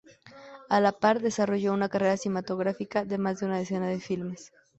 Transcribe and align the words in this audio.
A 0.67 0.79
la 0.81 0.93
par, 0.93 1.21
desarrolló 1.21 1.73
una 1.73 1.87
carrera 1.87 2.17
cinematográfica 2.17 3.05
de 3.05 3.19
más 3.19 3.39
de 3.39 3.45
una 3.45 3.59
decena 3.59 3.87
de 3.87 3.99
filmes. 3.99 4.51